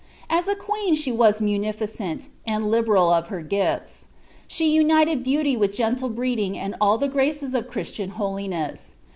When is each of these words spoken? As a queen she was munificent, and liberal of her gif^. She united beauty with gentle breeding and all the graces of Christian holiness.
As 0.31 0.47
a 0.47 0.55
queen 0.55 0.95
she 0.95 1.11
was 1.11 1.41
munificent, 1.41 2.29
and 2.43 2.71
liberal 2.71 3.11
of 3.13 3.27
her 3.27 3.43
gif^. 3.43 4.05
She 4.47 4.71
united 4.73 5.23
beauty 5.23 5.55
with 5.55 5.73
gentle 5.75 6.09
breeding 6.09 6.57
and 6.57 6.73
all 6.81 6.97
the 6.97 7.07
graces 7.07 7.53
of 7.53 7.67
Christian 7.67 8.09
holiness. 8.09 8.95